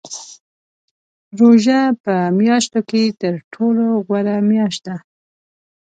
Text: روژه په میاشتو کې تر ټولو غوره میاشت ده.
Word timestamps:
روژه 1.39 1.79
په 2.03 2.15
میاشتو 2.39 2.79
کې 2.89 3.01
تر 3.21 3.33
ټولو 3.53 3.85
غوره 4.05 4.37
میاشت 4.49 4.81
ده. 4.87 4.95